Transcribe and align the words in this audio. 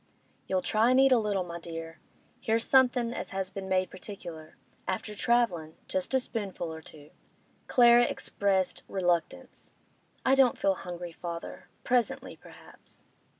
'You'll 0.47 0.63
try 0.63 0.89
an' 0.89 0.97
eat 0.97 1.11
a 1.11 1.19
little, 1.19 1.43
my 1.43 1.59
dear? 1.59 1.99
Here's 2.39 2.65
somethin' 2.65 3.13
as 3.13 3.29
has 3.29 3.51
been 3.51 3.69
made 3.69 3.91
particular. 3.91 4.57
After 4.87 5.13
travellin'—just 5.13 6.15
a 6.15 6.19
spoonful 6.19 6.73
or 6.73 6.81
two.' 6.81 7.11
Clara 7.67 8.05
expressed 8.05 8.81
reluctance. 8.87 9.75
'I 10.25 10.33
don't 10.33 10.57
feel 10.57 10.73
hungry, 10.73 11.11
father. 11.11 11.69
Presently, 11.83 12.35
perhaps. 12.35 13.05